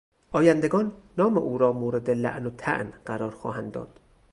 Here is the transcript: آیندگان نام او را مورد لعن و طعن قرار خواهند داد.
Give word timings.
آیندگان 0.31 0.91
نام 1.17 1.37
او 1.37 1.57
را 1.57 1.73
مورد 1.73 2.09
لعن 2.09 2.45
و 2.45 2.49
طعن 2.49 2.93
قرار 3.05 3.31
خواهند 3.31 3.71
داد. 3.71 3.99